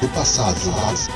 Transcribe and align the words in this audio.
do 0.00 0.08
passado, 0.08 0.56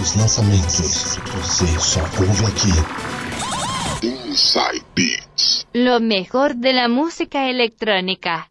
os 0.00 0.14
lançamentos. 0.14 1.18
Você 1.34 1.66
só 1.80 2.00
ouve 2.00 2.44
aqui. 2.46 4.06
Inside 4.06 4.84
Beats. 4.94 5.66
Lo 5.74 5.98
mejor 6.00 6.54
de 6.54 6.72
la 6.72 6.88
música 6.88 7.38
electrónica. 7.48 8.46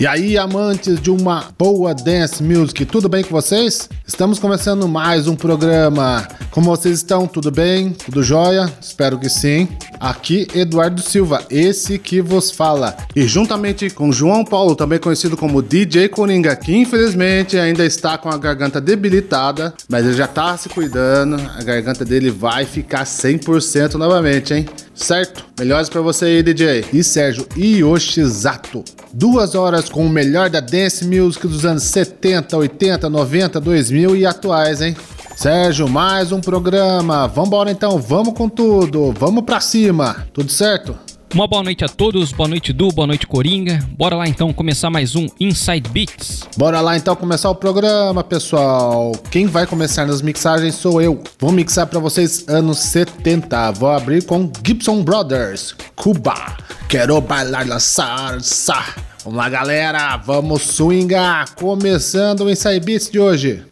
E 0.00 0.06
aí, 0.08 0.36
amantes 0.36 1.00
de 1.00 1.08
uma 1.08 1.54
boa 1.56 1.94
dance 1.94 2.42
music, 2.42 2.84
tudo 2.84 3.08
bem 3.08 3.22
com 3.22 3.30
vocês? 3.30 3.88
Estamos 4.04 4.40
começando 4.40 4.88
mais 4.88 5.28
um 5.28 5.36
programa. 5.36 6.26
Como 6.54 6.70
vocês 6.70 6.98
estão? 6.98 7.26
Tudo 7.26 7.50
bem? 7.50 7.90
Tudo 7.90 8.22
jóia? 8.22 8.72
Espero 8.80 9.18
que 9.18 9.28
sim. 9.28 9.66
Aqui, 9.98 10.46
Eduardo 10.54 11.02
Silva, 11.02 11.44
esse 11.50 11.98
que 11.98 12.20
vos 12.20 12.52
fala. 12.52 12.96
E 13.16 13.26
juntamente 13.26 13.90
com 13.90 14.12
João 14.12 14.44
Paulo, 14.44 14.76
também 14.76 15.00
conhecido 15.00 15.36
como 15.36 15.60
DJ 15.60 16.08
Coringa, 16.08 16.54
que 16.54 16.72
infelizmente 16.72 17.58
ainda 17.58 17.84
está 17.84 18.16
com 18.16 18.28
a 18.28 18.38
garganta 18.38 18.80
debilitada, 18.80 19.74
mas 19.88 20.04
ele 20.04 20.14
já 20.14 20.28
tá 20.28 20.56
se 20.56 20.68
cuidando. 20.68 21.34
A 21.58 21.62
garganta 21.64 22.04
dele 22.04 22.30
vai 22.30 22.64
ficar 22.64 23.02
100% 23.02 23.94
novamente, 23.94 24.54
hein? 24.54 24.66
Certo? 24.94 25.44
Melhores 25.58 25.88
para 25.88 26.02
você 26.02 26.26
aí, 26.26 26.42
DJ. 26.44 26.84
E 26.92 27.02
Sérgio 27.02 27.48
Yoshizato. 27.56 28.84
Duas 29.12 29.56
horas 29.56 29.88
com 29.88 30.06
o 30.06 30.08
melhor 30.08 30.48
da 30.48 30.60
dance 30.60 31.04
music 31.04 31.48
dos 31.48 31.64
anos 31.64 31.82
70, 31.82 32.56
80, 32.56 33.10
90, 33.10 33.60
2000 33.60 34.14
e 34.14 34.24
atuais, 34.24 34.80
hein? 34.80 34.94
Sérgio, 35.36 35.88
mais 35.88 36.32
um 36.32 36.40
programa. 36.40 37.26
Vambora 37.26 37.70
então, 37.70 37.98
vamos 37.98 38.34
com 38.34 38.48
tudo. 38.48 39.12
Vamos 39.18 39.44
pra 39.44 39.60
cima. 39.60 40.26
Tudo 40.32 40.50
certo? 40.50 40.96
Uma 41.34 41.48
boa 41.48 41.64
noite 41.64 41.84
a 41.84 41.88
todos, 41.88 42.30
boa 42.30 42.48
noite 42.48 42.72
Du, 42.72 42.90
boa 42.92 43.08
noite 43.08 43.26
Coringa. 43.26 43.80
Bora 43.98 44.14
lá 44.14 44.28
então 44.28 44.52
começar 44.52 44.88
mais 44.88 45.16
um 45.16 45.26
Inside 45.40 45.88
Beats. 45.90 46.44
Bora 46.56 46.80
lá 46.80 46.96
então 46.96 47.16
começar 47.16 47.50
o 47.50 47.56
programa, 47.56 48.22
pessoal. 48.22 49.10
Quem 49.32 49.46
vai 49.46 49.66
começar 49.66 50.06
nas 50.06 50.22
mixagens 50.22 50.76
sou 50.76 51.02
eu. 51.02 51.20
Vou 51.40 51.50
mixar 51.50 51.88
para 51.88 51.98
vocês 51.98 52.48
anos 52.48 52.78
70. 52.78 53.72
Vou 53.72 53.90
abrir 53.90 54.24
com 54.24 54.48
Gibson 54.64 55.02
Brothers, 55.02 55.74
Cuba. 55.96 56.56
Quero 56.88 57.20
bailar 57.20 57.66
la 57.66 57.80
salsa. 57.80 58.80
Vamos 59.24 59.36
lá, 59.36 59.48
galera. 59.48 60.16
Vamos 60.18 60.62
swingar. 60.62 61.52
Começando 61.56 62.42
o 62.42 62.50
Inside 62.50 62.78
Beats 62.78 63.10
de 63.10 63.18
hoje. 63.18 63.64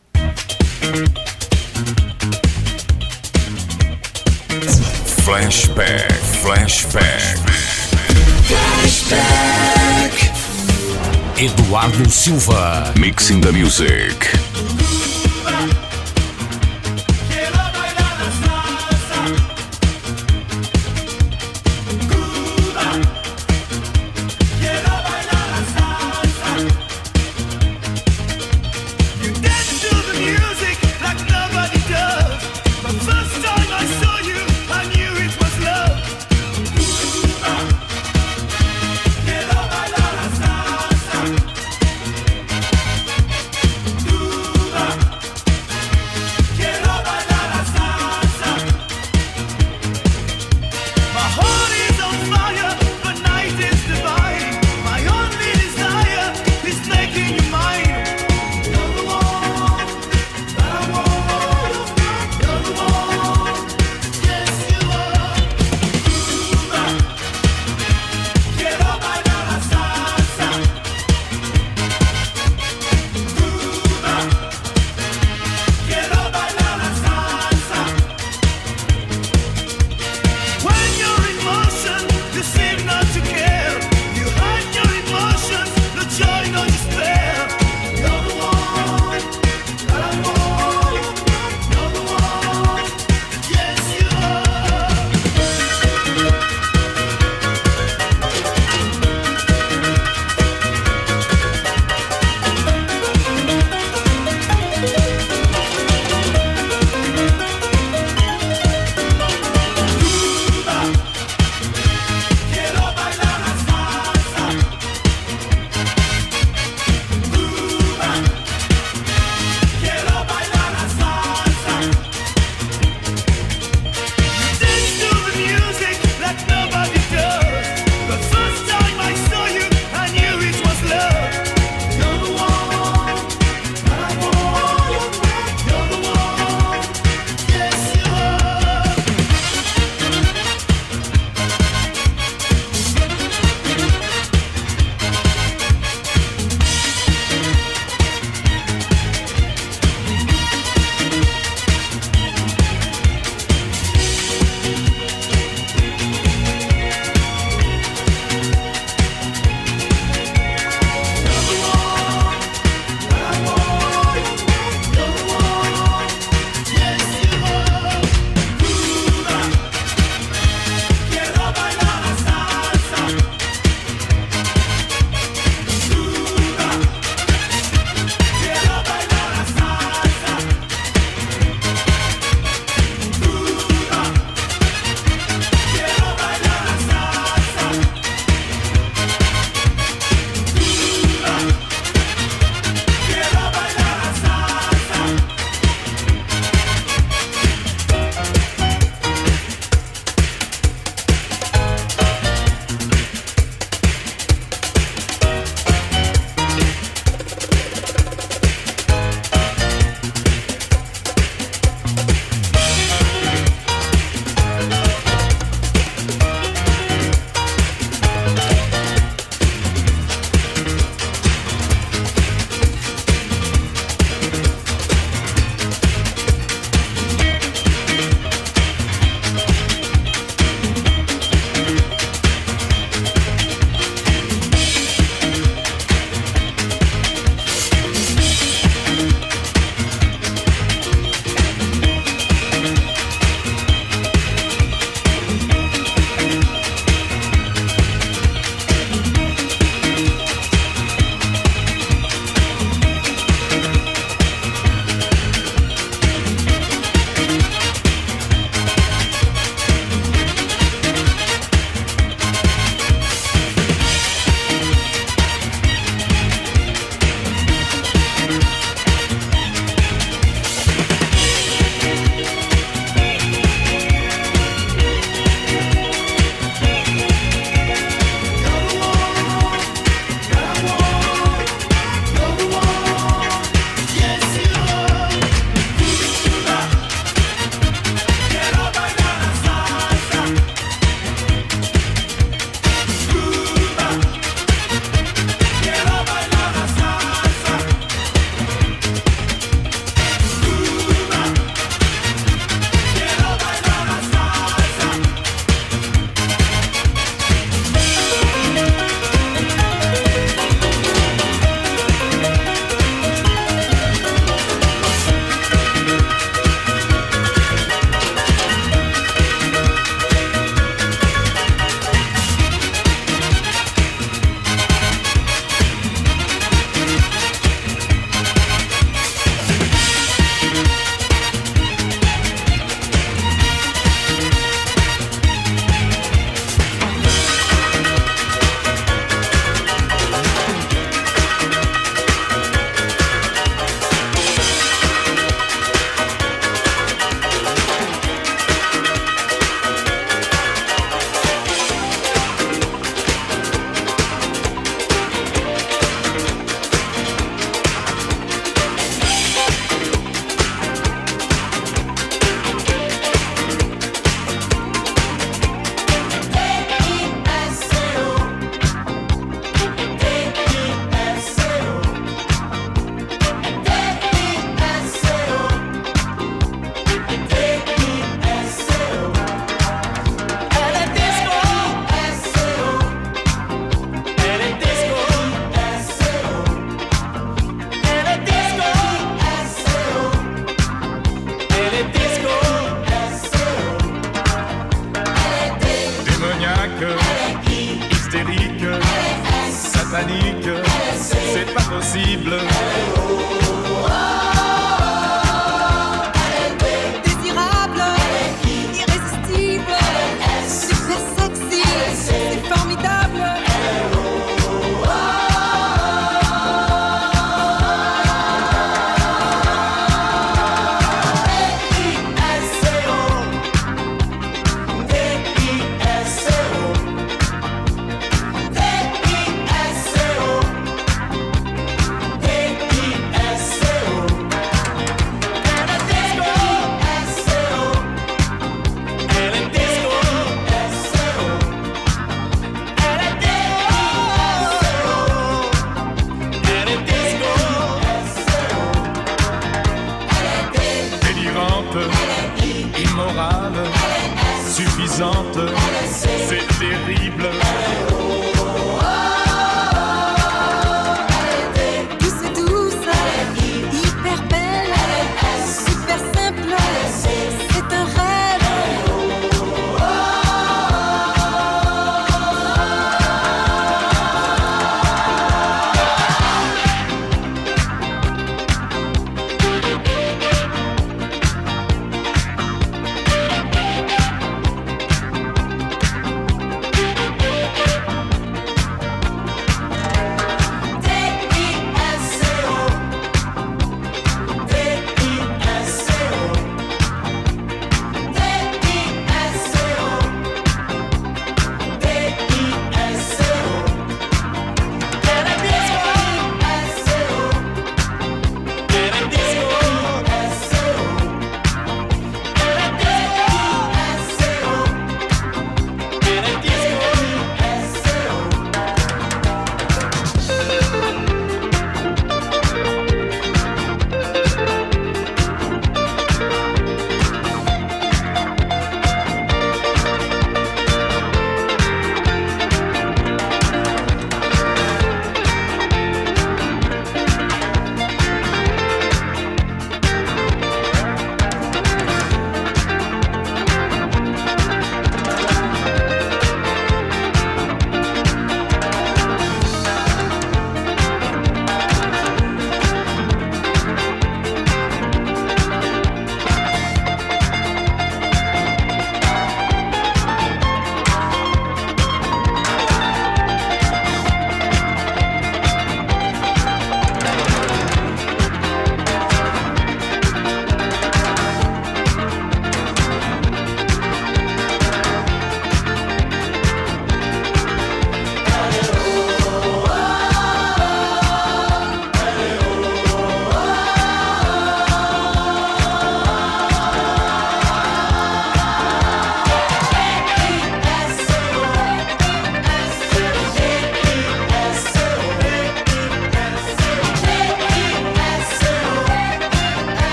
Flashback, 5.32 6.12
flashback. 6.42 7.38
Eduardo 11.38 12.04
Silva. 12.04 12.92
Mixing 13.00 13.40
the 13.40 13.50
music. 13.50 14.41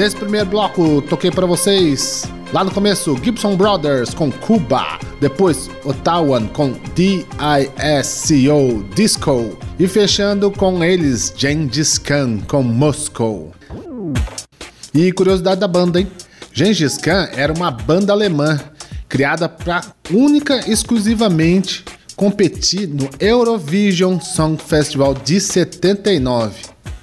Nesse 0.00 0.16
primeiro 0.16 0.46
bloco, 0.46 1.02
toquei 1.02 1.30
para 1.30 1.44
vocês 1.44 2.24
lá 2.54 2.64
no 2.64 2.70
começo 2.70 3.14
Gibson 3.22 3.54
Brothers 3.54 4.14
com 4.14 4.32
Cuba, 4.32 4.98
depois 5.20 5.68
Ottawa 5.84 6.40
com 6.54 6.72
D.I.S.C.O. 6.94 8.82
Disco 8.94 9.58
e 9.78 9.86
fechando 9.86 10.50
com 10.50 10.82
eles 10.82 11.34
Gengis 11.36 11.98
Khan 11.98 12.38
com 12.48 12.62
Moscow. 12.62 13.52
E 14.94 15.12
curiosidade 15.12 15.60
da 15.60 15.68
banda, 15.68 16.00
hein? 16.00 16.10
Gengis 16.50 16.96
Khan 16.96 17.28
era 17.34 17.52
uma 17.52 17.70
banda 17.70 18.14
alemã 18.14 18.58
criada 19.06 19.50
para 19.50 19.82
única 20.10 20.66
e 20.66 20.72
exclusivamente 20.72 21.84
competir 22.20 22.86
no 22.86 23.08
Eurovision 23.18 24.20
Song 24.20 24.62
Festival 24.62 25.14
de 25.14 25.40
79. 25.40 26.54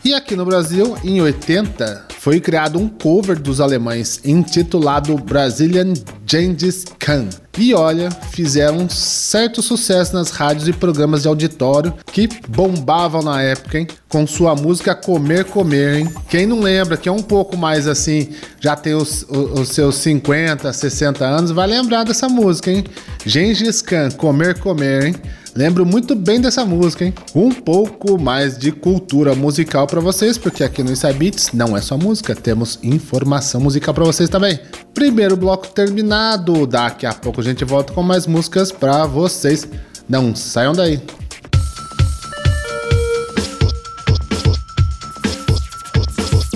E 0.05 0.13
aqui 0.13 0.35
no 0.35 0.45
Brasil, 0.45 0.95
em 1.03 1.19
80, 1.19 2.05
foi 2.19 2.39
criado 2.39 2.77
um 2.77 2.87
cover 2.87 3.39
dos 3.39 3.59
alemães 3.59 4.21
intitulado 4.23 5.17
Brazilian 5.17 5.93
Gengis 6.23 6.85
Khan. 6.99 7.29
E 7.57 7.73
olha, 7.73 8.11
fizeram 8.11 8.77
um 8.77 8.89
certo 8.89 9.63
sucesso 9.63 10.13
nas 10.13 10.29
rádios 10.29 10.67
e 10.67 10.73
programas 10.73 11.23
de 11.23 11.27
auditório 11.27 11.93
que 12.13 12.29
bombavam 12.47 13.23
na 13.23 13.41
época, 13.41 13.79
hein? 13.79 13.87
Com 14.07 14.27
sua 14.27 14.55
música 14.55 14.93
Comer 14.93 15.45
Comer, 15.45 15.97
hein? 15.97 16.13
Quem 16.29 16.45
não 16.45 16.59
lembra, 16.59 16.95
que 16.95 17.09
é 17.09 17.11
um 17.11 17.23
pouco 17.23 17.57
mais 17.57 17.87
assim, 17.87 18.29
já 18.59 18.75
tem 18.75 18.93
os, 18.93 19.25
os, 19.27 19.61
os 19.61 19.69
seus 19.69 19.95
50, 19.95 20.71
60 20.71 21.25
anos, 21.25 21.49
vai 21.49 21.65
lembrar 21.65 22.03
dessa 22.03 22.29
música, 22.29 22.69
hein? 22.69 22.83
Gengis 23.27 23.81
Khan, 23.81 24.09
Comer 24.11 24.57
Comer, 24.57 25.07
hein? 25.07 25.15
Lembro 25.53 25.85
muito 25.85 26.15
bem 26.15 26.39
dessa 26.39 26.63
música, 26.63 27.03
hein? 27.03 27.13
Um 27.35 27.51
pouco 27.51 28.17
mais 28.17 28.57
de 28.57 28.71
cultura 28.71 29.35
musical 29.35 29.85
para 29.85 29.99
vocês, 29.99 30.37
porque 30.37 30.63
aqui 30.63 30.81
no 30.81 30.91
Inside 30.91 31.13
Beats 31.13 31.51
não 31.51 31.75
é 31.75 31.81
só 31.81 31.97
música, 31.97 32.33
temos 32.33 32.79
informação 32.81 33.59
musical 33.59 33.93
para 33.93 34.05
vocês 34.05 34.29
também. 34.29 34.57
Primeiro 34.93 35.35
bloco 35.35 35.67
terminado, 35.67 36.65
daqui 36.65 37.05
a 37.05 37.13
pouco 37.13 37.41
a 37.41 37.43
gente 37.43 37.65
volta 37.65 37.91
com 37.91 38.01
mais 38.01 38.25
músicas 38.25 38.71
para 38.71 39.05
vocês. 39.05 39.67
Não 40.07 40.33
saiam 40.33 40.71
daí. 40.71 41.01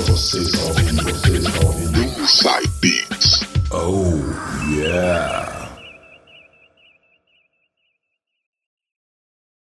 Você 0.08 0.40
está 0.40 0.64
ouvindo, 0.64 1.04
você 1.04 1.38
está 1.38 1.66
ouvindo. 1.66 2.00
Inside 2.22 2.72
Beats. 2.80 3.42